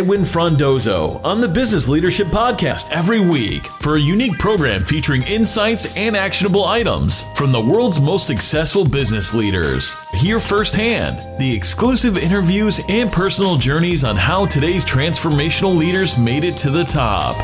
[0.00, 5.94] Edwin Frondozo on the Business Leadership Podcast every week for a unique program featuring insights
[5.94, 9.94] and actionable items from the world's most successful business leaders.
[10.12, 16.56] Hear firsthand the exclusive interviews and personal journeys on how today's transformational leaders made it
[16.56, 17.36] to the top.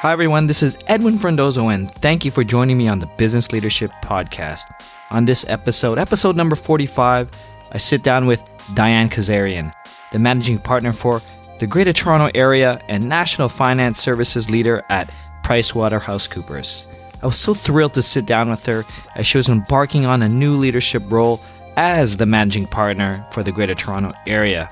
[0.00, 0.48] Hi, everyone.
[0.48, 4.64] This is Edwin Frondozo, and thank you for joining me on the Business Leadership Podcast.
[5.12, 7.30] On this episode, episode number 45,
[7.70, 8.42] I sit down with
[8.74, 9.72] Diane Kazarian,
[10.12, 11.20] the managing partner for
[11.58, 15.12] the Greater Toronto Area and National Finance Services leader at
[15.42, 16.88] PricewaterhouseCoopers.
[17.22, 18.84] I was so thrilled to sit down with her
[19.16, 21.40] as she was embarking on a new leadership role
[21.76, 24.68] as the managing partner for the Greater Toronto Area.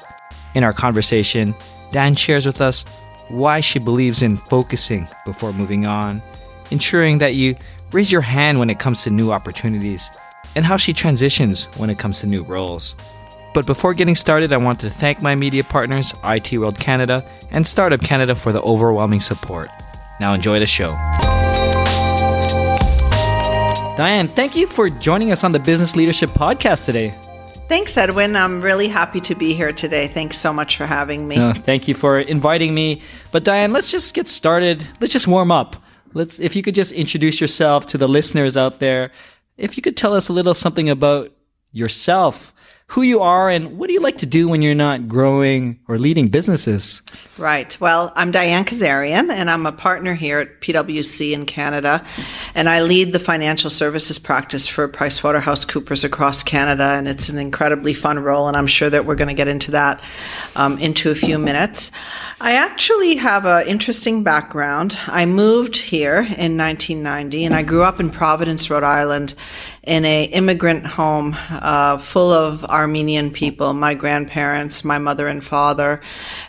[0.55, 1.55] In our conversation,
[1.93, 2.85] Diane shares with us
[3.29, 6.21] why she believes in focusing before moving on,
[6.71, 7.57] ensuring that you
[7.93, 10.11] raise your hand when it comes to new opportunities,
[10.57, 12.97] and how she transitions when it comes to new roles.
[13.53, 17.67] But before getting started, I want to thank my media partners, IT World Canada and
[17.67, 19.69] Startup Canada, for the overwhelming support.
[20.21, 20.91] Now enjoy the show.
[23.97, 27.13] Diane, thank you for joining us on the Business Leadership Podcast today.
[27.69, 28.35] Thanks, Edwin.
[28.35, 30.09] I'm really happy to be here today.
[30.09, 31.37] Thanks so much for having me.
[31.37, 33.03] Uh, thank you for inviting me.
[33.31, 34.87] But Diane, let's just get started.
[35.01, 35.77] Let's just warm up.
[36.13, 39.13] Let's if you could just introduce yourself to the listeners out there.
[39.57, 41.31] If you could tell us a little something about
[41.71, 42.53] yourself,
[42.91, 45.97] who you are and what do you like to do when you're not growing or
[45.97, 47.03] leading businesses?
[47.39, 47.81] Right.
[47.81, 52.05] Well, I'm Diane Kazarian and I'm a partner here at PwC in Canada
[52.53, 57.95] and I lead the financial services practice for PricewaterhouseCoopers across Canada and it's an incredibly
[57.95, 60.03] fun role and I'm sure that we're going to get into that
[60.57, 61.93] um, into a few minutes.
[62.41, 64.99] I actually have an interesting background.
[65.07, 69.37] I moved here in 1990 and I grew up in Providence, Rhode Island
[69.85, 76.03] in a immigrant home uh, full of Armenian people, my grandparents, my mother and father,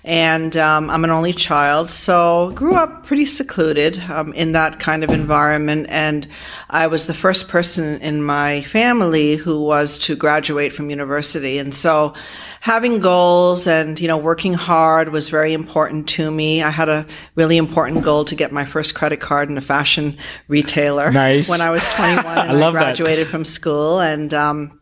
[0.03, 5.03] and um, I'm an only child, so grew up pretty secluded um, in that kind
[5.03, 6.27] of environment, and
[6.69, 11.73] I was the first person in my family who was to graduate from university, and
[11.73, 12.13] so
[12.59, 16.61] having goals and you know working hard was very important to me.
[16.61, 17.05] I had a
[17.35, 21.49] really important goal to get my first credit card in a fashion retailer nice.
[21.49, 23.20] when I was 21 and I, love I graduated that.
[23.25, 24.80] From school and um,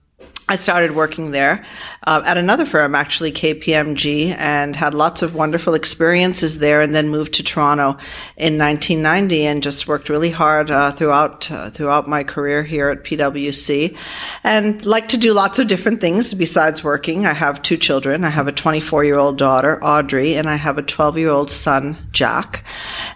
[0.50, 1.64] I started working there
[2.08, 6.82] uh, at another firm, actually KPMG, and had lots of wonderful experiences there.
[6.82, 8.00] And then moved to Toronto
[8.36, 13.04] in 1990, and just worked really hard uh, throughout uh, throughout my career here at
[13.04, 13.96] PwC,
[14.44, 17.28] and like to do lots of different things besides working.
[17.28, 18.24] I have two children.
[18.24, 21.52] I have a 24 year old daughter, Audrey, and I have a 12 year old
[21.52, 22.64] son, Jack.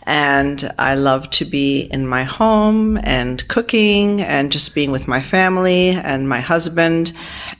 [0.03, 5.21] And I love to be in my home and cooking and just being with my
[5.23, 7.11] family and my husband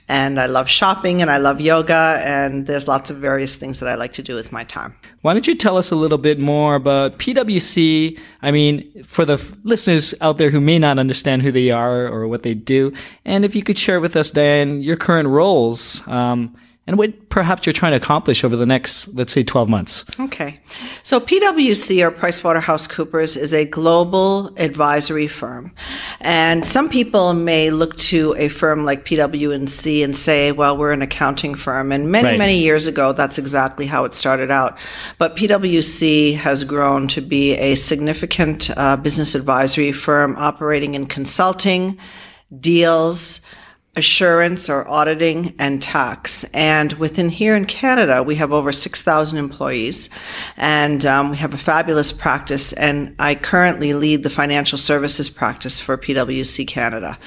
[0.08, 3.88] and I love shopping and I love yoga and there's lots of various things that
[3.88, 4.94] I like to do with my time.
[5.22, 8.18] Why don't you tell us a little bit more about PwC?
[8.42, 12.28] I mean, for the listeners out there who may not understand who they are or
[12.28, 12.92] what they do,
[13.24, 16.06] and if you could share with us, Diane, your current roles.
[16.06, 16.54] Um,
[16.86, 20.04] and what perhaps you're trying to accomplish over the next, let's say, 12 months.
[20.20, 20.56] Okay.
[21.02, 25.72] So PwC or PricewaterhouseCoopers is a global advisory firm.
[26.20, 31.00] And some people may look to a firm like PwC and say, well, we're an
[31.00, 31.90] accounting firm.
[31.90, 32.38] And many, Right.
[32.38, 34.78] many years ago, that's exactly how it started out.
[35.18, 41.98] But PwC has grown to be a significant uh, business advisory firm operating in consulting,
[42.60, 43.40] deals,
[43.96, 46.44] assurance or auditing and tax.
[46.52, 50.10] And within here in Canada, we have over 6,000 employees
[50.56, 52.72] and um, we have a fabulous practice.
[52.72, 57.18] And I currently lead the financial services practice for PwC Canada.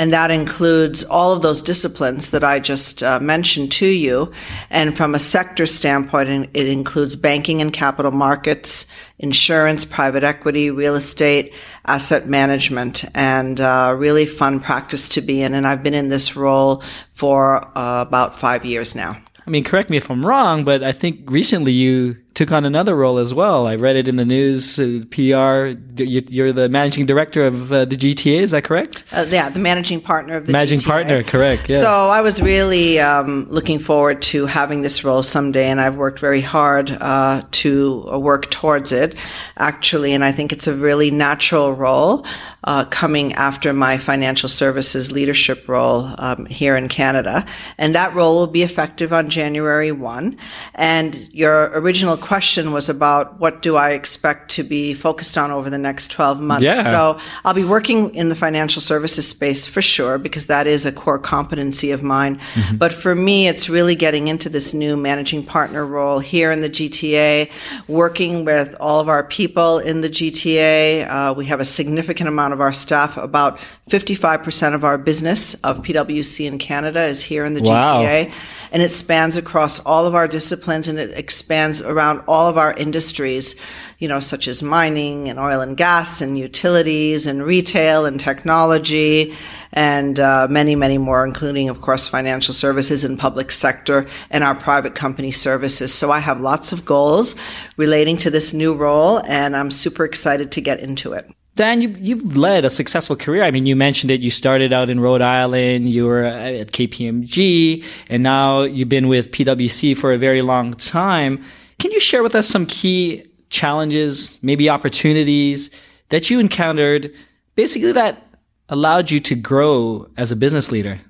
[0.00, 4.32] And that includes all of those disciplines that I just uh, mentioned to you.
[4.70, 8.86] And from a sector standpoint, it includes banking and capital markets,
[9.18, 11.52] insurance, private equity, real estate,
[11.84, 15.52] asset management, and uh, really fun practice to be in.
[15.52, 16.82] And I've been in this role
[17.12, 19.10] for uh, about five years now.
[19.46, 22.94] I mean, correct me if I'm wrong, but I think recently you took on another
[22.96, 23.66] role as well.
[23.66, 25.76] I read it in the news, uh, PR.
[26.02, 28.40] You- You're the managing director of uh, the GTA.
[28.40, 29.04] Is that correct?
[29.12, 30.86] Uh, yeah, the managing partner of the Managing GTA.
[30.86, 31.80] partner, correct, yeah.
[31.80, 36.18] So I was really um, looking forward to having this role someday, and I've worked
[36.20, 39.16] very hard uh, to uh, work towards it,
[39.58, 40.12] actually.
[40.12, 42.24] And I think it's a really natural role
[42.64, 47.44] uh, coming after my financial services leadership role um, here in Canada,
[47.76, 50.36] and that role will be effective on January one.
[50.74, 55.68] And your original question was about what do I expect to be focused on over
[55.68, 56.62] the next 12 months.
[56.62, 56.84] Yeah.
[56.84, 60.92] So I'll be working in the financial services space for sure, because that is a
[60.92, 62.36] core competency of mine.
[62.36, 62.76] Mm-hmm.
[62.76, 66.70] But for me, it's really getting into this new managing partner role here in the
[66.70, 67.50] GTA,
[67.88, 71.08] working with all of our people in the GTA.
[71.10, 75.78] Uh, we have a significant amount of our staff, about 55% of our business of
[75.78, 78.02] PwC in Canada is here in the wow.
[78.02, 78.32] GTA.
[78.70, 82.74] And it spans across all of our disciplines and it expands around all of our
[82.74, 83.54] industries,
[83.98, 89.34] you know, such as mining and oil and gas and utilities and retail and technology
[89.72, 94.54] and uh, many, many more, including, of course, financial services and public sector and our
[94.54, 95.94] private company services.
[95.94, 97.36] So I have lots of goals
[97.76, 101.30] relating to this new role and I'm super excited to get into it.
[101.56, 103.42] Diane, you, you've led a successful career.
[103.42, 104.20] I mean, you mentioned it.
[104.20, 109.30] You started out in Rhode Island, you were at KPMG, and now you've been with
[109.30, 111.44] PwC for a very long time.
[111.80, 115.70] Can you share with us some key challenges, maybe opportunities
[116.10, 117.12] that you encountered,
[117.54, 118.22] basically that
[118.68, 121.00] allowed you to grow as a business leader?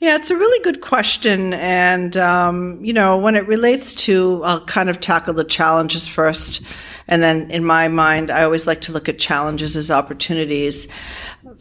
[0.00, 1.54] Yeah, it's a really good question.
[1.54, 6.60] And, um, you know, when it relates to, I'll kind of tackle the challenges first.
[7.06, 10.88] And then in my mind, I always like to look at challenges as opportunities.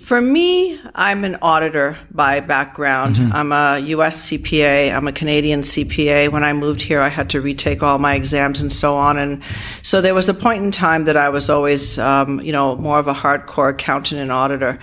[0.03, 3.15] For me, I'm an auditor by background.
[3.15, 3.31] Mm-hmm.
[3.31, 4.93] I'm a US CPA.
[4.93, 6.29] I'm a Canadian CPA.
[6.29, 9.17] When I moved here, I had to retake all my exams and so on.
[9.17, 9.41] And
[9.81, 12.99] so there was a point in time that I was always, um, you know, more
[12.99, 14.77] of a hardcore accountant and auditor.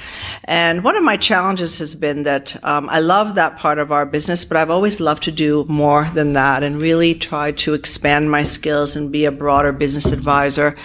[0.45, 4.07] And one of my challenges has been that um, I love that part of our
[4.07, 8.31] business, but I've always loved to do more than that and really try to expand
[8.31, 10.77] my skills and be a broader business advisor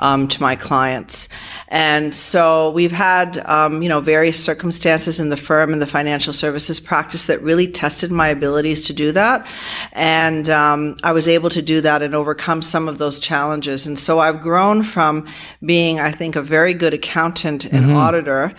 [0.00, 1.28] um, to my clients.
[1.68, 6.32] And so we've had, um, you know, various circumstances in the firm and the financial
[6.32, 9.46] services practice that really tested my abilities to do that.
[9.92, 13.86] And um, I was able to do that and overcome some of those challenges.
[13.86, 15.26] And so I've grown from
[15.64, 17.96] being, I think, a very good accountant and mm-hmm.
[17.96, 18.54] auditor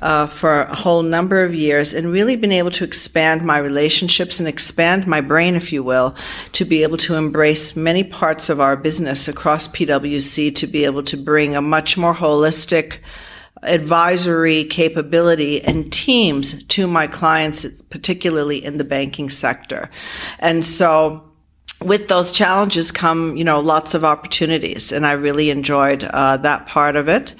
[0.00, 4.38] uh, for a whole number of years and really been able to expand my relationships
[4.38, 6.14] and expand my brain, if you will,
[6.52, 11.02] to be able to embrace many parts of our business across PwC to be able
[11.02, 12.98] to bring a much more holistic
[13.62, 19.90] advisory capability and teams to my clients, particularly in the banking sector.
[20.38, 21.24] And so,
[21.82, 26.66] with those challenges come, you know, lots of opportunities, and I really enjoyed uh, that
[26.66, 27.34] part of it.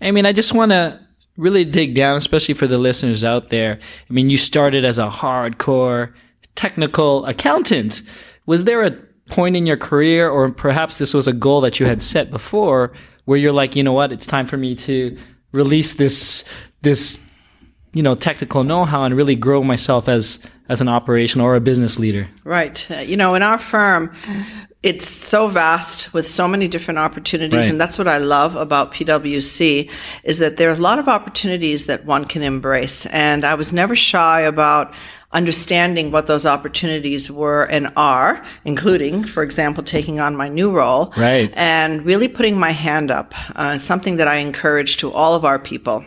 [0.00, 0.98] I mean, I just want to
[1.36, 3.78] really dig down, especially for the listeners out there.
[4.08, 6.12] I mean, you started as a hardcore
[6.54, 8.02] technical accountant.
[8.46, 8.92] Was there a
[9.28, 12.92] point in your career, or perhaps this was a goal that you had set before,
[13.28, 15.14] where you're like, you know what, it's time for me to
[15.52, 16.44] release this
[16.80, 17.20] this
[17.92, 20.38] you know technical know-how and really grow myself as
[20.70, 22.26] as an operation or a business leader.
[22.42, 22.90] Right.
[22.90, 24.14] Uh, you know in our firm
[24.82, 27.70] it's so vast with so many different opportunities right.
[27.70, 29.90] and that's what i love about pwc
[30.22, 33.04] is that there are a lot of opportunities that one can embrace.
[33.06, 34.94] And i was never shy about
[35.32, 41.12] understanding what those opportunities were and are including for example taking on my new role
[41.18, 41.52] right.
[41.54, 45.58] and really putting my hand up uh, something that i encourage to all of our
[45.58, 46.02] people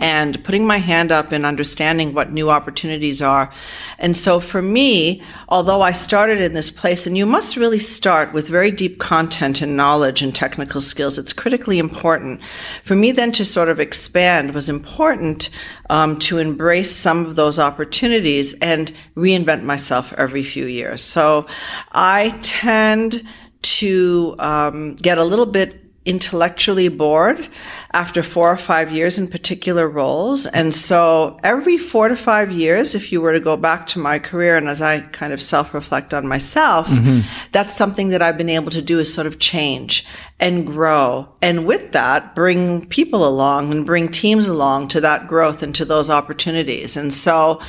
[0.00, 3.52] and putting my hand up and understanding what new opportunities are.
[3.98, 8.32] And so for me, although I started in this place, and you must really start
[8.32, 12.40] with very deep content and knowledge and technical skills, it's critically important.
[12.82, 15.50] For me then to sort of expand was important
[15.90, 21.02] um, to embrace some of those opportunities and reinvent myself every few years.
[21.02, 21.46] So
[21.92, 23.22] I tend
[23.62, 27.46] to um, get a little bit intellectually bored
[27.92, 30.46] after four or five years in particular roles.
[30.46, 34.18] And so every four to five years, if you were to go back to my
[34.18, 37.28] career and as I kind of self reflect on myself, mm-hmm.
[37.52, 40.06] that's something that I've been able to do is sort of change
[40.38, 41.28] and grow.
[41.42, 45.84] And with that, bring people along and bring teams along to that growth and to
[45.84, 46.96] those opportunities.
[46.96, 47.60] And so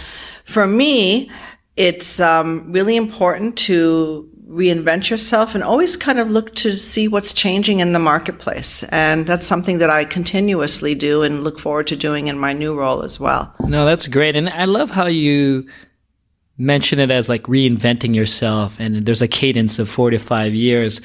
[0.46, 1.30] for me,
[1.76, 7.32] it's um, really important to reinvent yourself and always kind of look to see what's
[7.32, 8.84] changing in the marketplace.
[8.90, 12.78] And that's something that I continuously do and look forward to doing in my new
[12.78, 13.56] role as well.
[13.62, 14.36] No, that's great.
[14.36, 15.68] And I love how you
[16.58, 21.02] mention it as like reinventing yourself and there's a cadence of four to five years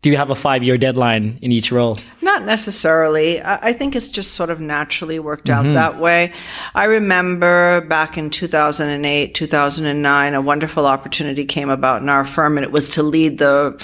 [0.00, 1.98] do you have a five year deadline in each role?
[2.22, 3.42] Not necessarily.
[3.42, 5.74] I think it's just sort of naturally worked out mm-hmm.
[5.74, 6.32] that way.
[6.74, 12.64] I remember back in 2008, 2009, a wonderful opportunity came about in our firm, and
[12.64, 13.82] it was to lead the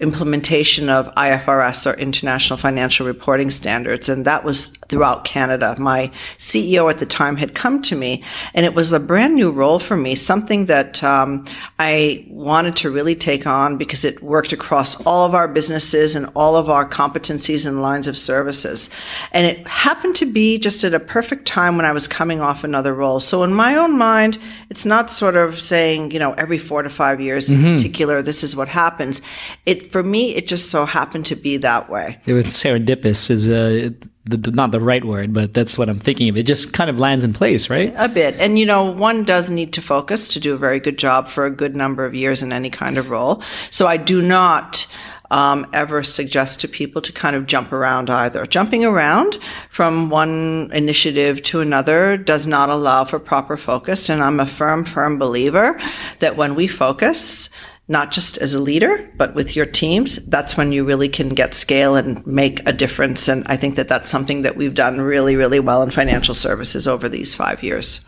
[0.00, 4.08] implementation of IFRS or International Financial Reporting Standards.
[4.08, 5.74] And that was throughout Canada.
[5.78, 8.22] My CEO at the time had come to me,
[8.52, 11.46] and it was a brand new role for me, something that um,
[11.78, 16.26] I wanted to really take on because it worked across all of our businesses and
[16.36, 18.90] all of our competencies and lines of services.
[19.32, 22.62] And it happened to be just at a perfect time when I was coming off
[22.62, 23.18] another role.
[23.18, 26.90] So in my own mind, it's not sort of saying, you know, every four to
[26.90, 27.76] five years in mm-hmm.
[27.76, 29.22] particular, this is what happens.
[29.64, 32.20] It for me, it just so happened to be that way.
[32.26, 33.90] It was serendipitous is uh,
[34.24, 36.36] the, not the right word, but that's what I'm thinking of.
[36.36, 37.92] It just kind of lands in place, right?
[37.96, 38.36] A bit.
[38.38, 41.44] And, you know, one does need to focus to do a very good job for
[41.44, 43.42] a good number of years in any kind of role.
[43.70, 44.86] So I do not
[45.32, 48.46] um, ever suggest to people to kind of jump around either.
[48.46, 49.38] Jumping around
[49.70, 54.08] from one initiative to another does not allow for proper focus.
[54.08, 55.80] And I'm a firm, firm believer
[56.20, 57.48] that when we focus,
[57.92, 61.54] not just as a leader, but with your teams, that's when you really can get
[61.54, 63.28] scale and make a difference.
[63.28, 66.88] And I think that that's something that we've done really, really well in financial services
[66.88, 68.00] over these five years.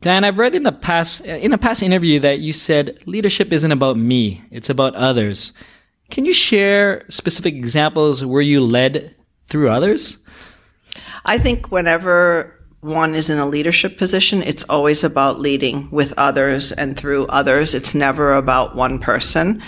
[0.00, 3.72] Diane, I've read in the past in a past interview that you said leadership isn't
[3.72, 5.52] about me; it's about others.
[6.10, 9.14] Can you share specific examples where you led
[9.46, 10.18] through others?
[11.24, 12.53] I think whenever
[12.84, 17.72] one is in a leadership position, it's always about leading with others and through others.
[17.72, 19.62] It's never about one person.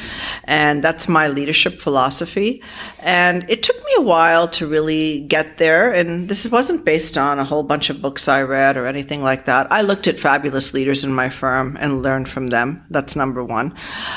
[0.44, 2.62] And that's my leadership philosophy.
[3.00, 5.90] And it took me a while to really get there.
[5.90, 9.46] And this wasn't based on a whole bunch of books I read or anything like
[9.46, 9.72] that.
[9.72, 12.84] I looked at fabulous leaders in my firm and learned from them.
[12.90, 13.74] That's number one.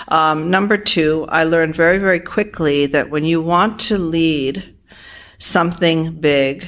[0.10, 4.76] Um, number two, I learned very, very quickly that when you want to lead
[5.38, 6.68] something big,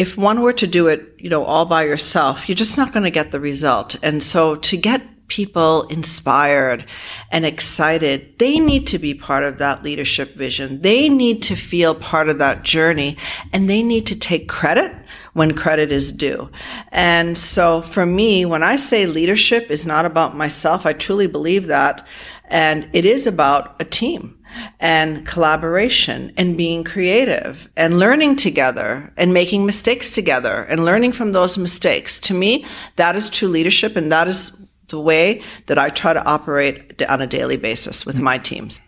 [0.00, 3.04] if one were to do it, you know, all by yourself, you're just not going
[3.04, 3.96] to get the result.
[4.02, 6.86] And so to get people inspired
[7.30, 10.80] and excited, they need to be part of that leadership vision.
[10.80, 13.18] They need to feel part of that journey
[13.52, 14.90] and they need to take credit
[15.34, 16.50] when credit is due.
[16.92, 21.66] And so for me, when I say leadership is not about myself, I truly believe
[21.66, 22.06] that.
[22.46, 24.39] And it is about a team
[24.78, 31.32] and collaboration and being creative and learning together and making mistakes together and learning from
[31.32, 32.18] those mistakes.
[32.20, 32.64] To me,
[32.96, 34.52] that is true leadership and that is
[34.88, 38.80] the way that I try to operate on a daily basis with my teams.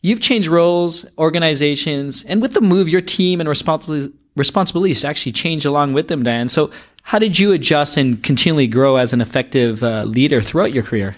[0.00, 5.64] You've changed roles, organizations, and with the move, your team and responsibilities responsibilities actually change
[5.64, 6.48] along with them, Diane.
[6.48, 6.70] So,
[7.02, 11.16] how did you adjust and continually grow as an effective uh, leader throughout your career?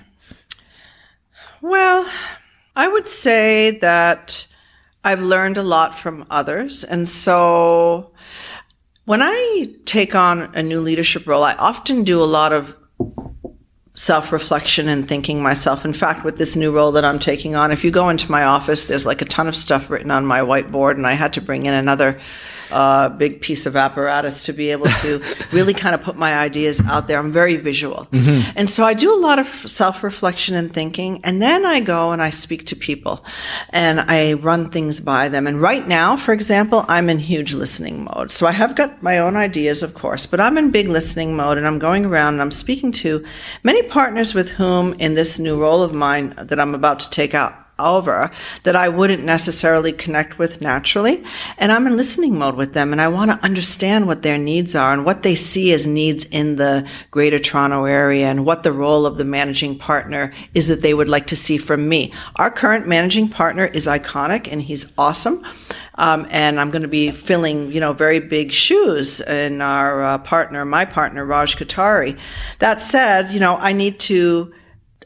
[1.61, 2.11] Well,
[2.77, 4.47] I would say that
[5.05, 6.83] I've learned a lot from others.
[6.83, 8.13] And so
[9.05, 12.75] when I take on a new leadership role, I often do a lot of
[13.95, 15.85] self reflection and thinking myself.
[15.85, 18.45] In fact, with this new role that I'm taking on, if you go into my
[18.45, 21.41] office, there's like a ton of stuff written on my whiteboard, and I had to
[21.41, 22.19] bring in another
[22.75, 26.81] uh, big piece of apparatus to be able to really kind of put my ideas
[26.81, 27.19] out there.
[27.19, 28.09] I'm very visual.
[28.11, 28.51] Mm-hmm.
[28.57, 31.21] And so I do a lot of self reflection and thinking.
[31.25, 33.25] And then I go and I speak to people
[33.71, 35.47] and I run things by them.
[35.47, 38.33] And right now, for example, I'm in huge listening mode.
[38.33, 41.59] So I have got my own ideas, of course, but I'm in big listening mode
[41.59, 43.25] and I'm going around and I'm speaking to
[43.63, 47.35] many partners with whom in this new role of mine that I'm about to take
[47.35, 48.31] out over
[48.63, 51.25] that I wouldn't necessarily connect with naturally.
[51.59, 54.75] And I'm in listening mode with them and I want to understand what their needs
[54.75, 58.73] are and what they see as needs in the greater Toronto area and what the
[58.73, 62.13] role of the managing partner is that they would like to see from me.
[62.37, 65.45] Our current managing partner is iconic and he's awesome.
[65.97, 70.19] Um, and I'm going to be filling, you know, very big shoes in our uh,
[70.19, 72.19] partner, my partner, Raj Kothari.
[72.59, 74.53] That said, you know, I need to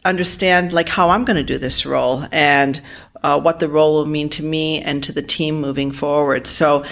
[0.05, 2.81] understand like how I'm going to do this role and
[3.23, 6.47] uh, what the role will mean to me and to the team moving forward.
[6.47, 6.85] So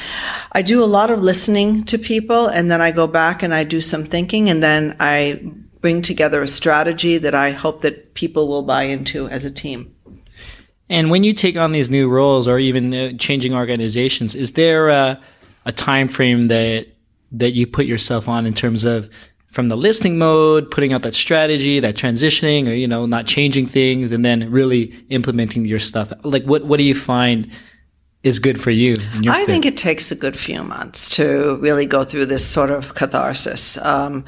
[0.53, 3.65] I do a lot of listening to people and then I go back and I
[3.65, 5.41] do some thinking and then I
[5.81, 9.95] bring together a strategy that I hope that people will buy into as a team.
[10.89, 14.89] And when you take on these new roles or even uh, changing organizations, is there
[14.89, 15.21] a,
[15.65, 16.89] a time frame that
[17.33, 19.11] that you put yourself on in terms of
[19.49, 23.67] from the listening mode, putting out that strategy, that transitioning, or you know, not changing
[23.67, 26.13] things, and then really implementing your stuff.
[26.23, 27.51] Like, what what do you find
[28.27, 28.97] is good for you?
[29.29, 29.47] I fit?
[29.47, 33.79] think it takes a good few months to really go through this sort of catharsis.
[33.79, 34.25] Um,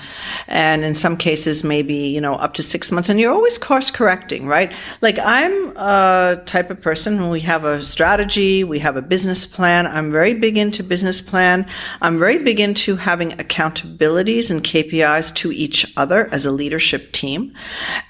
[0.47, 3.09] and in some cases, maybe, you know, up to six months.
[3.09, 4.73] And you're always course correcting, right?
[5.01, 9.47] Like I'm a type of person when we have a strategy, we have a business
[9.47, 9.89] plan.
[9.89, 11.67] I'm very big into business plan.
[12.01, 17.53] I'm very big into having accountabilities and KPIs to each other as a leadership team.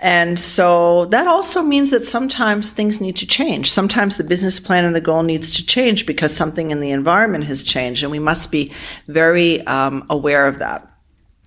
[0.00, 3.72] And so that also means that sometimes things need to change.
[3.72, 6.90] Sometimes the business plan and the goal needs to change changed because something in the
[6.90, 8.72] environment has changed, and we must be
[9.06, 10.80] very um, aware of that.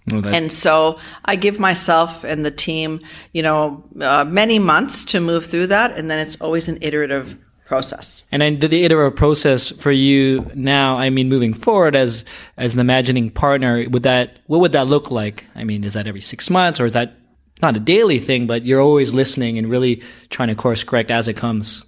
[0.10, 3.02] Well, and so I give myself and the team,
[3.34, 7.38] you know, uh, many months to move through that, and then it's always an iterative
[7.66, 8.24] process.
[8.32, 12.24] And then the iterative process for you now, I mean, moving forward as
[12.58, 15.46] as an imagining partner, would that what would that look like?
[15.56, 17.18] I mean, is that every six months, or is that
[17.62, 21.28] not a daily thing, but you're always listening and really trying to course correct as
[21.28, 21.84] it comes?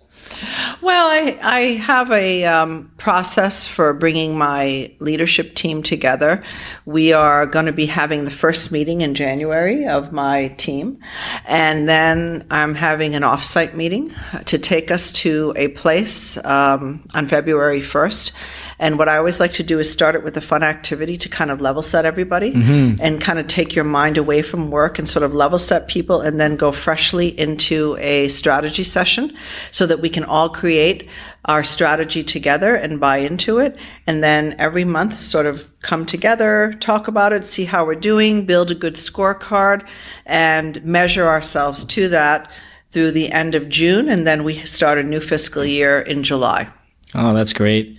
[0.82, 6.44] Well, I, I have a um, process for bringing my leadership team together.
[6.86, 11.00] We are going to be having the first meeting in January of my team.
[11.46, 14.14] And then I'm having an offsite meeting
[14.46, 18.32] to take us to a place um, on February 1st.
[18.80, 21.30] And what I always like to do is start it with a fun activity to
[21.30, 23.02] kind of level set everybody mm-hmm.
[23.02, 26.22] and kind of take your mind away from work and sort of level set people
[26.22, 29.36] and then go freshly into a strategy session
[29.72, 31.10] so that we can all create
[31.46, 33.78] our strategy together and buy into it.
[34.08, 38.46] And then every month sort of come together, talk about it, see how we're doing,
[38.46, 39.86] build a good scorecard
[40.26, 42.50] and measure ourselves to that
[42.90, 44.08] through the end of June.
[44.08, 46.70] And then we start a new fiscal year in July.
[47.16, 47.98] Oh, that's great.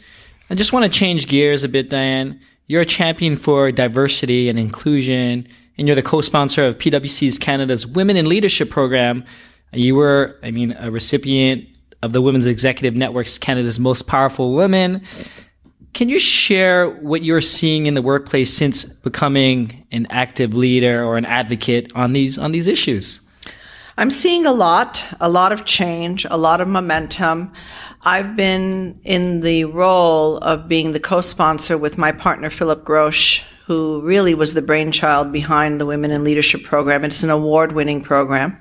[0.50, 2.40] I just want to change gears a bit, Diane.
[2.66, 5.48] You're a champion for diversity and inclusion,
[5.78, 9.24] and you're the co-sponsor of PwC's Canada's Women in Leadership program.
[9.72, 11.66] You were, I mean, a recipient
[12.02, 15.02] of the Women's Executive Network's Canada's Most Powerful Women.
[15.94, 21.16] Can you share what you're seeing in the workplace since becoming an active leader or
[21.16, 23.20] an advocate on these on these issues?
[23.96, 27.52] I'm seeing a lot, a lot of change, a lot of momentum.
[28.02, 34.00] I've been in the role of being the co-sponsor with my partner Philip Grosch, who
[34.02, 37.04] really was the brainchild behind the Women in Leadership program.
[37.04, 38.58] It's an award-winning program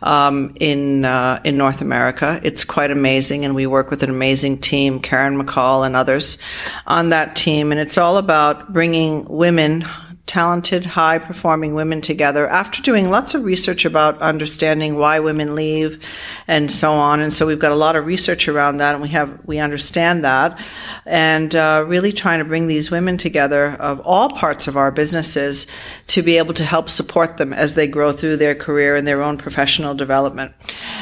[0.00, 2.40] um, in uh, in North America.
[2.42, 6.38] It's quite amazing, and we work with an amazing team, Karen McCall and others,
[6.86, 7.70] on that team.
[7.70, 9.84] And it's all about bringing women
[10.30, 16.00] talented, high performing women together after doing lots of research about understanding why women leave
[16.46, 17.18] and so on.
[17.18, 20.24] And so we've got a lot of research around that and we have, we understand
[20.24, 20.56] that
[21.04, 25.66] and uh, really trying to bring these women together of all parts of our businesses
[26.06, 29.22] to be able to help support them as they grow through their career and their
[29.22, 30.54] own professional development.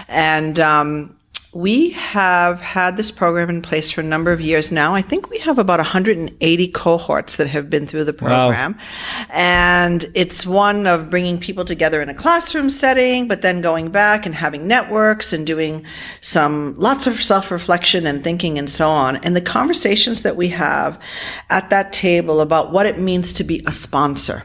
[0.09, 1.18] And, um,
[1.53, 4.95] we have had this program in place for a number of years now.
[4.95, 8.73] I think we have about 180 cohorts that have been through the program.
[8.73, 9.27] Wow.
[9.31, 14.27] And it's one of bringing people together in a classroom setting, but then going back
[14.27, 15.87] and having networks and doing
[16.21, 19.17] some lots of self reflection and thinking and so on.
[19.17, 21.01] And the conversations that we have
[21.49, 24.45] at that table about what it means to be a sponsor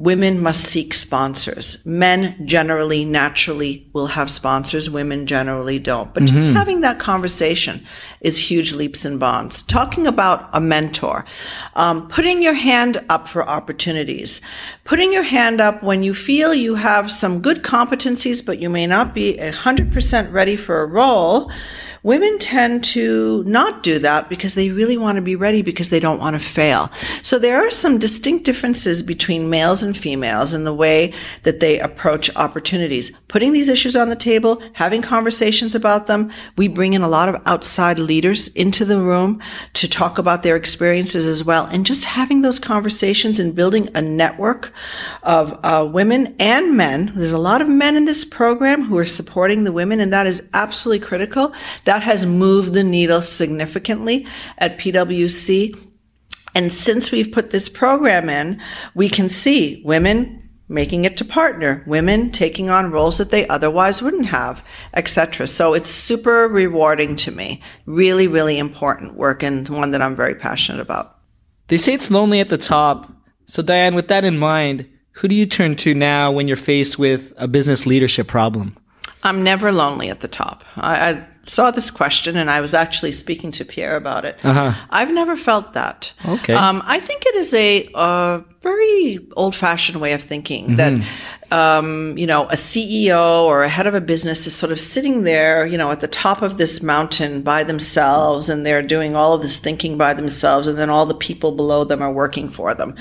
[0.00, 1.84] women must seek sponsors.
[1.84, 4.88] Men generally, naturally will have sponsors.
[4.88, 6.14] Women generally don't.
[6.14, 6.34] But mm-hmm.
[6.34, 7.84] just having that conversation
[8.22, 9.60] is huge leaps and bounds.
[9.60, 11.26] Talking about a mentor,
[11.74, 14.40] um, putting your hand up for opportunities,
[14.84, 18.86] putting your hand up when you feel you have some good competencies, but you may
[18.86, 21.52] not be hundred percent ready for a role
[22.02, 26.00] Women tend to not do that because they really want to be ready because they
[26.00, 26.90] don't want to fail.
[27.22, 31.78] So there are some distinct differences between males and females in the way that they
[31.78, 33.12] approach opportunities.
[33.28, 36.32] Putting these issues on the table, having conversations about them.
[36.56, 39.42] We bring in a lot of outside leaders into the room
[39.74, 41.66] to talk about their experiences as well.
[41.66, 44.72] And just having those conversations and building a network
[45.22, 47.12] of uh, women and men.
[47.14, 50.26] There's a lot of men in this program who are supporting the women, and that
[50.26, 51.52] is absolutely critical.
[51.84, 54.26] That has moved the needle significantly
[54.58, 55.76] at PwC.
[56.54, 58.60] And since we've put this program in,
[58.94, 64.00] we can see women making it to partner, women taking on roles that they otherwise
[64.00, 65.46] wouldn't have, etc.
[65.46, 67.60] So it's super rewarding to me.
[67.86, 71.18] Really, really important work and one that I'm very passionate about.
[71.66, 73.12] They say it's lonely at the top.
[73.46, 76.98] So Diane, with that in mind, who do you turn to now when you're faced
[76.98, 78.76] with a business leadership problem?
[79.22, 80.64] I'm never lonely at the top.
[80.76, 84.38] I, I saw this question and I was actually speaking to Pierre about it.
[84.44, 84.72] Uh-huh.
[84.88, 86.12] I've never felt that.
[86.24, 86.54] Okay.
[86.54, 90.76] Um, I think it is a, a very old fashioned way of thinking mm-hmm.
[90.76, 91.06] that
[91.50, 95.24] um, you know, a CEO or a head of a business is sort of sitting
[95.24, 99.34] there, you know, at the top of this mountain by themselves and they're doing all
[99.34, 102.74] of this thinking by themselves and then all the people below them are working for
[102.74, 102.94] them.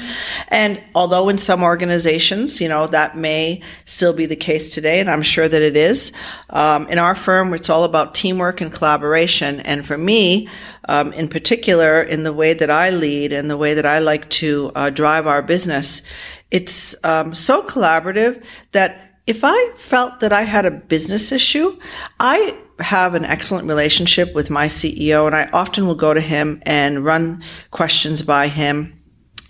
[0.47, 5.09] And although in some organizations, you know, that may still be the case today, and
[5.09, 6.11] I'm sure that it is,
[6.49, 9.59] um, in our firm, it's all about teamwork and collaboration.
[9.59, 10.49] And for me,
[10.85, 14.27] um, in particular, in the way that I lead and the way that I like
[14.31, 16.03] to uh, drive our business,
[16.51, 21.77] it's um, so collaborative that if I felt that I had a business issue,
[22.19, 26.61] I have an excellent relationship with my CEO, and I often will go to him
[26.65, 29.01] and run questions by him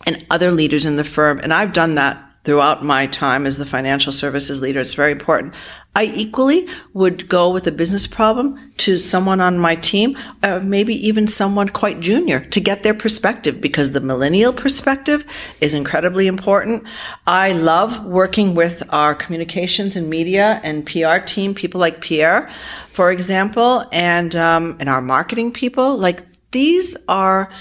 [0.06, 1.40] and other leaders in the firm.
[1.44, 4.80] And I've done that throughout my time as the financial services leader.
[4.80, 5.54] It's very important.
[5.96, 10.96] I equally would go with a business problem to someone on my team, uh, maybe
[11.08, 15.26] even someone quite junior to get their perspective because the millennial perspective
[15.62, 16.88] is incredibly important.
[17.28, 22.50] I love working with our communications and media and PR team, people like Pierre,
[22.90, 25.96] for example, and, um, and our marketing people.
[26.00, 27.52] Like these are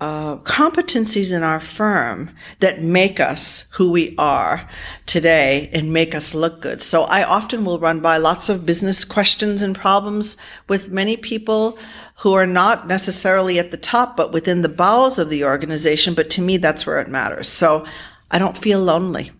[0.00, 2.30] uh, competencies in our firm
[2.60, 4.68] that make us who we are
[5.06, 6.80] today and make us look good.
[6.80, 10.36] So I often will run by lots of business questions and problems
[10.68, 11.78] with many people
[12.18, 16.14] who are not necessarily at the top, but within the bowels of the organization.
[16.14, 17.48] But to me, that's where it matters.
[17.48, 17.84] So
[18.30, 19.32] I don't feel lonely.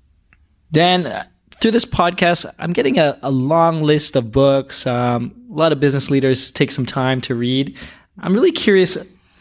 [0.72, 4.88] Diane, through this podcast, I'm getting a, a long list of books.
[4.88, 7.76] Um, a lot of business leaders take some time to read.
[8.18, 8.98] I'm really curious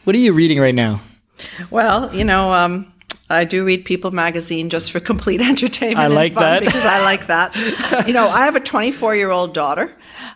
[0.07, 1.01] what are you reading right now?
[1.69, 2.93] Well, you know, um,
[3.29, 5.99] I do read People magazine just for complete entertainment.
[5.99, 7.55] I like that because I like that.
[8.07, 9.93] you know, I have a 24 year old daughter.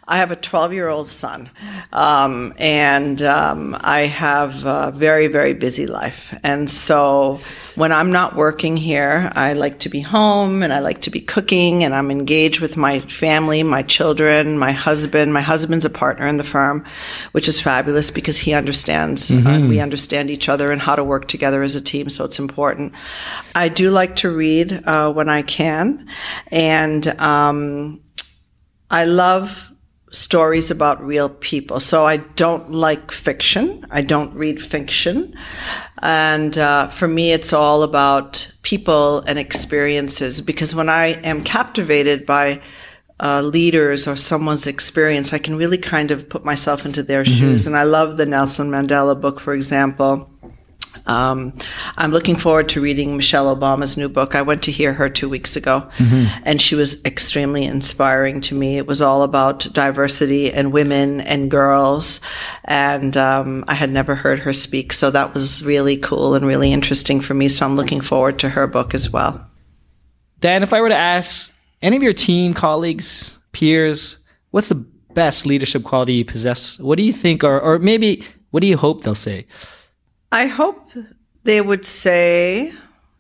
[0.08, 1.50] I have a 12 year old son,
[1.94, 6.38] um, and um, I have a very very busy life.
[6.44, 7.40] And so
[7.76, 11.22] when I'm not working here, I like to be home and I like to be
[11.22, 15.34] cooking and I'm engaged with my family, my children, my husband.
[15.34, 16.86] My husband's a partner in the firm,
[17.32, 19.48] which is fabulous because he understands mm-hmm.
[19.48, 22.10] and we understand each other and how to work together as a team.
[22.10, 22.81] So it's important.
[23.56, 26.08] I do like to read uh, when I can,
[26.48, 28.02] and um,
[28.90, 29.72] I love
[30.12, 31.80] stories about real people.
[31.80, 33.86] So I don't like fiction.
[33.90, 35.38] I don't read fiction.
[36.02, 42.26] And uh, for me, it's all about people and experiences because when I am captivated
[42.26, 42.62] by
[43.22, 47.40] uh, leaders or someone's experience, I can really kind of put myself into their mm-hmm.
[47.40, 47.68] shoes.
[47.68, 50.31] And I love the Nelson Mandela book, for example.
[51.06, 51.54] Um,
[51.98, 54.36] I'm looking forward to reading Michelle Obama's new book.
[54.36, 56.42] I went to hear her two weeks ago, mm-hmm.
[56.44, 58.78] and she was extremely inspiring to me.
[58.78, 62.20] It was all about diversity and women and girls,
[62.66, 66.72] and um, I had never heard her speak, so that was really cool and really
[66.72, 67.48] interesting for me.
[67.48, 69.48] So I'm looking forward to her book as well.
[70.40, 74.18] Diane, if I were to ask any of your team, colleagues, peers,
[74.52, 74.76] what's the
[75.14, 76.80] best leadership quality you possess?
[76.80, 79.46] What do you think, or, or maybe what do you hope they'll say?
[80.32, 80.92] I hope
[81.44, 82.74] they would say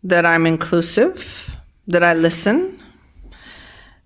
[0.04, 1.50] that I'm inclusive,
[1.88, 2.80] that I listen,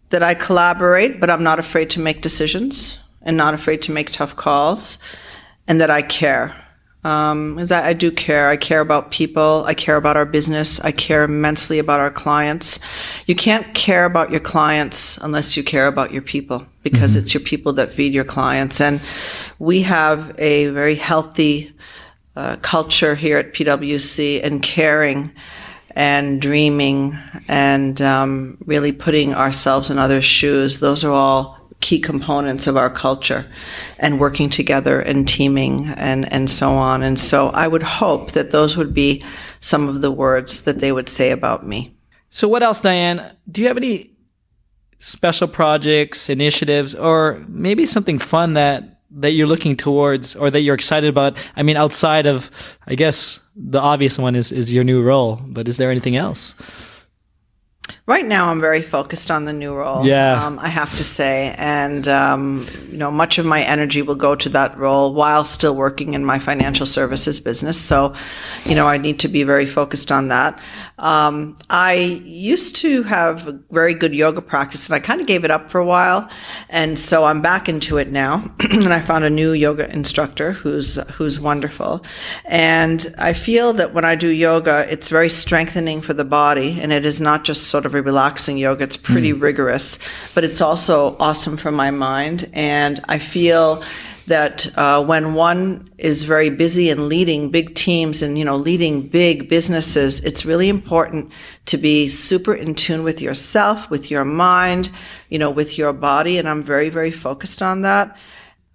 [0.09, 4.11] that I collaborate, but I'm not afraid to make decisions and not afraid to make
[4.11, 4.97] tough calls,
[5.67, 6.55] and that I care.
[7.03, 8.49] Um, I, I do care.
[8.49, 9.63] I care about people.
[9.67, 10.79] I care about our business.
[10.79, 12.79] I care immensely about our clients.
[13.27, 17.19] You can't care about your clients unless you care about your people because mm-hmm.
[17.19, 18.81] it's your people that feed your clients.
[18.81, 18.99] And
[19.59, 21.75] we have a very healthy
[22.35, 25.31] uh, culture here at PwC and caring
[25.95, 27.17] and dreaming
[27.47, 30.79] and um, really putting ourselves in others' shoes.
[30.79, 33.45] Those are all key components of our culture
[33.99, 37.03] and working together and teaming and, and so on.
[37.03, 39.23] And so I would hope that those would be
[39.59, 41.95] some of the words that they would say about me.
[42.29, 43.35] So, what else, Diane?
[43.49, 44.11] Do you have any
[44.97, 50.75] special projects, initiatives, or maybe something fun that that you're looking towards or that you're
[50.75, 51.37] excited about?
[51.55, 52.51] I mean, outside of,
[52.87, 56.55] I guess the obvious one is, is your new role, but is there anything else?
[58.07, 60.05] Right now, I'm very focused on the new role.
[60.05, 64.13] Yeah, um, I have to say, and um, you know, much of my energy will
[64.13, 67.81] go to that role while still working in my financial services business.
[67.81, 68.13] So,
[68.63, 70.61] you know, I need to be very focused on that.
[70.99, 75.43] Um, I used to have a very good yoga practice, and I kind of gave
[75.43, 76.29] it up for a while,
[76.69, 78.53] and so I'm back into it now.
[78.59, 82.05] and I found a new yoga instructor who's who's wonderful,
[82.45, 86.93] and I feel that when I do yoga, it's very strengthening for the body, and
[86.93, 88.83] it is not just sort of a relaxing yoga.
[88.83, 89.41] It's pretty mm.
[89.41, 89.99] rigorous,
[90.33, 92.49] but it's also awesome for my mind.
[92.53, 93.83] And I feel
[94.27, 99.07] that uh, when one is very busy and leading big teams and you know leading
[99.07, 101.31] big businesses, it's really important
[101.65, 104.89] to be super in tune with yourself, with your mind,
[105.29, 106.37] you know, with your body.
[106.37, 108.17] And I'm very, very focused on that.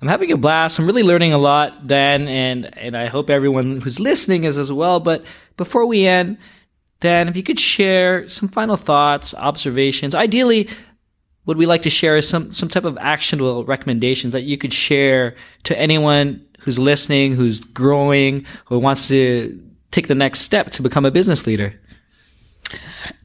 [0.02, 0.78] I'm having a blast.
[0.78, 4.72] I'm really learning a lot, Diane, and and I hope everyone who's listening is as
[4.72, 4.98] well.
[4.98, 5.24] But
[5.56, 6.38] before we end,
[7.00, 10.68] Diane, if you could share some final thoughts, observations, ideally,
[11.46, 15.34] would we like to share some, some type of actionable recommendations that you could share
[15.64, 19.60] to anyone who's listening, who's growing, who wants to
[19.90, 21.74] take the next step to become a business leader?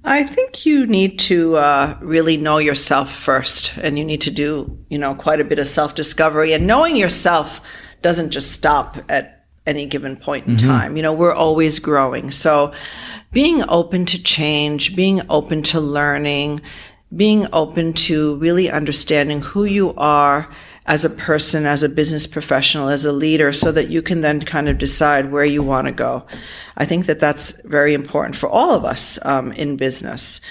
[0.04, 4.80] I think you need to uh, really know yourself first, and you need to do,
[4.90, 6.54] you know, quite a bit of self discovery.
[6.54, 7.62] And knowing yourself
[8.02, 9.35] doesn't just stop at
[9.66, 10.68] any given point in mm-hmm.
[10.68, 10.98] time.
[10.98, 12.32] You know, we're always growing.
[12.32, 12.72] So
[13.32, 16.62] being open to change, being open to learning,
[17.16, 20.50] being open to really understanding who you are
[20.88, 24.40] as a person, as a business professional, as a leader, so that you can then
[24.40, 26.24] kind of decide where you want to go.
[26.78, 30.42] I think that that's very important for all of us um, in business.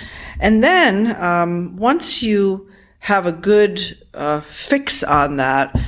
[0.40, 2.68] And then um, once you
[3.00, 5.78] have a good uh, fix on that,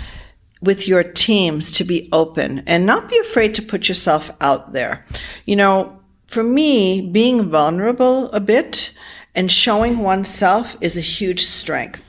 [0.66, 5.06] with your teams to be open and not be afraid to put yourself out there.
[5.46, 8.92] You know, for me, being vulnerable a bit
[9.34, 12.05] and showing oneself is a huge strength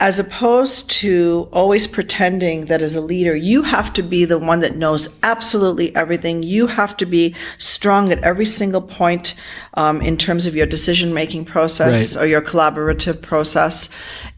[0.00, 4.58] as opposed to always pretending that as a leader, you have to be the one
[4.58, 6.42] that knows absolutely everything.
[6.42, 9.34] You have to be strong at every single point
[9.74, 12.22] um, in terms of your decision making process right.
[12.22, 13.88] or your collaborative process.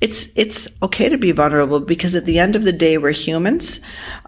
[0.03, 3.81] It's it's okay to be vulnerable because at the end of the day, we're humans.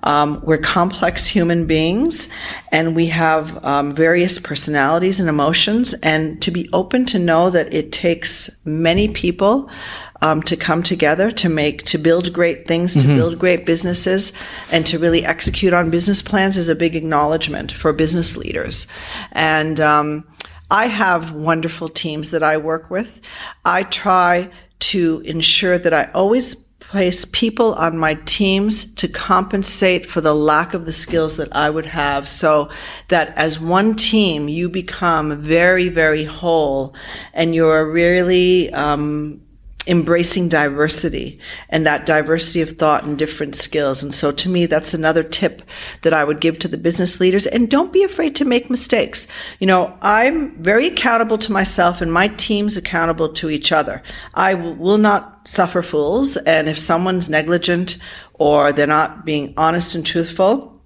[0.02, 2.28] Um, we're complex human beings,
[2.72, 5.92] and we have um, various personalities and emotions.
[6.02, 9.68] And to be open to know that it takes many people
[10.20, 13.16] um, to come together to make to build great things, to mm-hmm.
[13.16, 14.32] build great businesses,
[14.70, 18.86] and to really execute on business plans is a big acknowledgement for business leaders.
[19.32, 20.24] And um,
[20.70, 23.20] I have wonderful teams that I work with.
[23.64, 24.50] I try
[24.80, 30.72] to ensure that I always place people on my teams to compensate for the lack
[30.74, 32.70] of the skills that I would have so
[33.08, 36.94] that as one team you become very, very whole
[37.34, 39.42] and you're really, um,
[39.88, 44.02] embracing diversity and that diversity of thought and different skills.
[44.02, 45.62] And so to me, that's another tip
[46.02, 47.46] that I would give to the business leaders.
[47.46, 49.26] And don't be afraid to make mistakes.
[49.58, 54.02] You know, I'm very accountable to myself and my team's accountable to each other.
[54.34, 56.36] I will not suffer fools.
[56.36, 57.96] And if someone's negligent
[58.34, 60.78] or they're not being honest and truthful,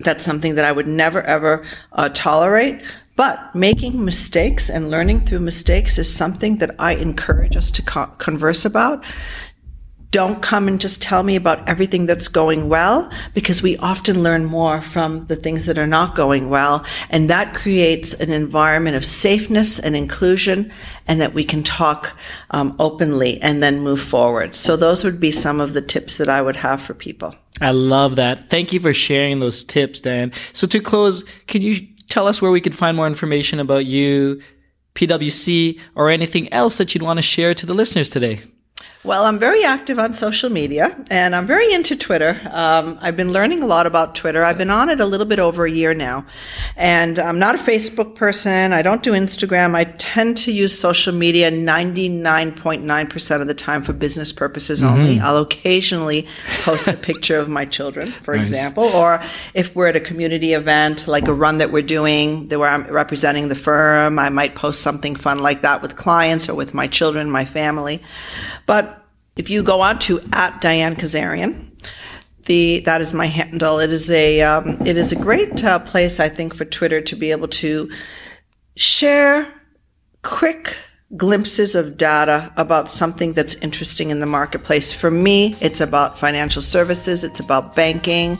[0.00, 2.82] that's something that I would never ever uh, tolerate.
[3.16, 8.12] But making mistakes and learning through mistakes is something that I encourage us to co-
[8.18, 9.04] converse about.
[10.10, 14.44] Don't come and just tell me about everything that's going well because we often learn
[14.44, 16.84] more from the things that are not going well.
[17.10, 20.70] And that creates an environment of safeness and inclusion
[21.08, 22.16] and that we can talk
[22.50, 24.56] um, openly and then move forward.
[24.56, 27.34] So those would be some of the tips that I would have for people.
[27.60, 28.48] I love that.
[28.48, 30.32] Thank you for sharing those tips, Diane.
[30.52, 34.40] So to close, can you tell us where we could find more information about you,
[34.94, 38.40] PwC, or anything else that you'd want to share to the listeners today.
[39.06, 42.40] Well, I'm very active on social media and I'm very into Twitter.
[42.50, 44.42] Um, I've been learning a lot about Twitter.
[44.42, 46.26] I've been on it a little bit over a year now.
[46.74, 48.72] And I'm not a Facebook person.
[48.72, 49.76] I don't do Instagram.
[49.76, 54.92] I tend to use social media 99.9% of the time for business purposes mm-hmm.
[54.92, 55.20] only.
[55.20, 56.26] I'll occasionally
[56.62, 58.48] post a picture of my children, for nice.
[58.48, 59.22] example, or
[59.54, 63.50] if we're at a community event, like a run that we're doing, where I'm representing
[63.50, 67.30] the firm, I might post something fun like that with clients or with my children,
[67.30, 68.02] my family.
[68.66, 68.75] But
[69.36, 71.70] if you go on to at Diane Kazarian,
[72.46, 73.78] the that is my handle.
[73.78, 77.16] It is a um, it is a great uh, place I think for Twitter to
[77.16, 77.90] be able to
[78.76, 79.52] share
[80.22, 80.76] quick
[81.16, 84.92] glimpses of data about something that's interesting in the marketplace.
[84.92, 88.38] For me, it's about financial services, it's about banking,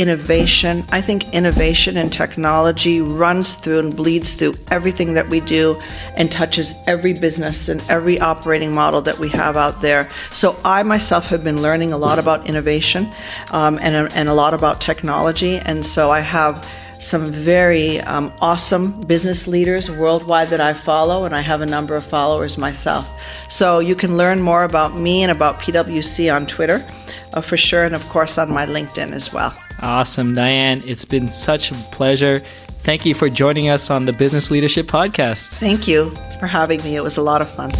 [0.00, 0.82] innovation.
[0.90, 5.78] I think innovation and technology runs through and bleeds through everything that we do
[6.16, 10.10] and touches every business and every operating model that we have out there.
[10.32, 13.12] So I myself have been learning a lot about innovation
[13.52, 15.58] um, and, and a lot about technology.
[15.58, 16.66] And so I have
[17.00, 21.96] some very um, awesome business leaders worldwide that I follow, and I have a number
[21.96, 23.08] of followers myself.
[23.48, 26.86] So you can learn more about me and about PwC on Twitter
[27.32, 29.58] uh, for sure, and of course on my LinkedIn as well.
[29.80, 30.82] Awesome, Diane.
[30.86, 32.40] It's been such a pleasure.
[32.82, 35.48] Thank you for joining us on the Business Leadership Podcast.
[35.54, 36.96] Thank you for having me.
[36.96, 37.70] It was a lot of fun.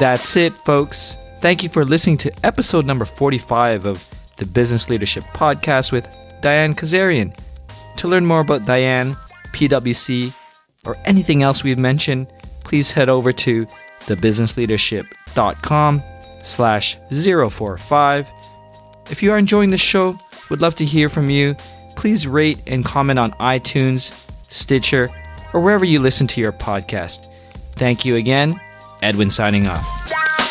[0.00, 1.16] That's it, folks.
[1.40, 6.06] Thank you for listening to episode number 45 of the Business Leadership Podcast with
[6.40, 7.36] Diane Kazarian.
[7.96, 9.14] To learn more about Diane,
[9.52, 10.34] PwC,
[10.84, 12.28] or anything else we've mentioned,
[12.64, 13.66] please head over to
[14.06, 16.02] thebusinessleadership.com
[16.42, 18.26] slash 045
[19.10, 20.18] if you are enjoying the show,
[20.50, 21.54] would love to hear from you.
[21.96, 25.08] Please rate and comment on iTunes, Stitcher,
[25.52, 27.30] or wherever you listen to your podcast.
[27.72, 28.60] Thank you again.
[29.02, 29.84] Edwin signing off.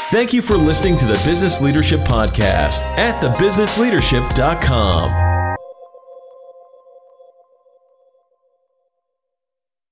[0.10, 5.27] Thank you for listening to the Business Leadership Podcast at thebusinessleadership.com.